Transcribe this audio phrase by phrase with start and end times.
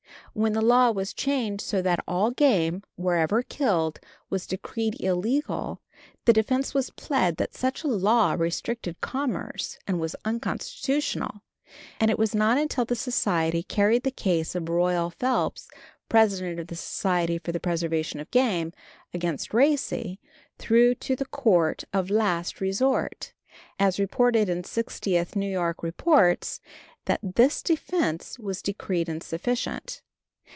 [0.33, 5.81] When the law was changed so that all game, wherever killed, was decreed illegal,
[6.23, 11.41] the defense was plead that such a law restricted commerce and was unconstitutional;
[11.99, 15.67] and it was not until the Society carried the case of Royal Phelps,
[16.07, 18.71] President of the Society for the Preservation of Game,
[19.13, 20.17] against Racey,
[20.57, 23.33] through to the court of last resort,
[23.77, 26.61] as reported in 60th New York Reports,
[27.03, 30.01] that this defense was decreed insufficient.